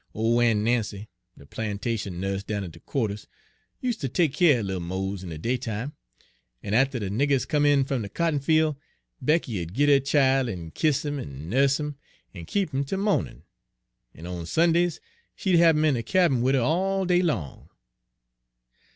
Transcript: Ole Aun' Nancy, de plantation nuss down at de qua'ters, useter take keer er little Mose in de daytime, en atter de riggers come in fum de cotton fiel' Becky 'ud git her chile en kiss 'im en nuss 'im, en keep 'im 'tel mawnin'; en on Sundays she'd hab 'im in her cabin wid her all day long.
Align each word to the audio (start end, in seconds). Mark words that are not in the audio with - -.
Ole 0.15 0.41
Aun' 0.47 0.63
Nancy, 0.63 1.09
de 1.37 1.45
plantation 1.45 2.19
nuss 2.19 2.41
down 2.41 2.63
at 2.63 2.71
de 2.71 2.79
qua'ters, 2.79 3.27
useter 3.81 4.07
take 4.07 4.33
keer 4.33 4.57
er 4.57 4.63
little 4.63 4.81
Mose 4.81 5.21
in 5.21 5.29
de 5.29 5.37
daytime, 5.37 5.93
en 6.63 6.73
atter 6.73 6.97
de 6.97 7.07
riggers 7.11 7.45
come 7.45 7.67
in 7.67 7.85
fum 7.85 8.01
de 8.01 8.09
cotton 8.09 8.39
fiel' 8.39 8.79
Becky 9.21 9.61
'ud 9.61 9.75
git 9.75 9.89
her 9.89 9.99
chile 9.99 10.51
en 10.51 10.71
kiss 10.71 11.05
'im 11.05 11.19
en 11.19 11.47
nuss 11.51 11.79
'im, 11.79 11.97
en 12.33 12.45
keep 12.47 12.73
'im 12.73 12.83
'tel 12.83 12.97
mawnin'; 12.97 13.43
en 14.15 14.25
on 14.25 14.47
Sundays 14.47 14.99
she'd 15.35 15.57
hab 15.59 15.75
'im 15.77 15.85
in 15.85 15.93
her 15.93 16.01
cabin 16.01 16.41
wid 16.41 16.55
her 16.55 16.61
all 16.61 17.05
day 17.05 17.21
long. 17.21 17.69